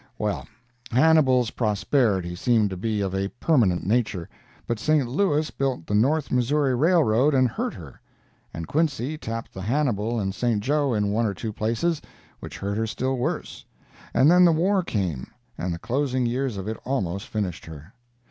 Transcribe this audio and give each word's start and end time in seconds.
Well, 0.17 0.47
Hannibal's 0.89 1.51
prosperity 1.51 2.33
seemed 2.35 2.71
to 2.71 2.75
be 2.75 3.01
of 3.01 3.13
a 3.13 3.27
permanent 3.39 3.85
nature, 3.85 4.27
but 4.65 4.79
St. 4.79 5.07
Louis 5.07 5.51
built 5.51 5.85
the 5.85 5.93
North 5.93 6.31
Missouri 6.31 6.73
Railroad 6.73 7.35
and 7.35 7.47
hurt 7.47 7.75
her, 7.75 8.01
and 8.51 8.67
Quincy 8.67 9.15
tapped 9.15 9.53
the 9.53 9.61
Hannibal 9.61 10.19
and 10.19 10.33
St. 10.33 10.59
Joe 10.59 10.91
in 10.95 11.11
one 11.11 11.27
or 11.27 11.35
two 11.35 11.53
places, 11.53 12.01
which 12.39 12.57
hurt 12.57 12.79
her 12.79 12.87
still 12.87 13.15
worse, 13.19 13.63
and 14.11 14.31
then 14.31 14.43
the 14.43 14.51
war 14.51 14.81
came, 14.81 15.27
and 15.55 15.71
the 15.71 15.77
closing 15.77 16.25
years 16.25 16.57
of 16.57 16.67
it 16.67 16.77
almost 16.83 17.27
finished 17.27 17.67
her. 17.67 17.93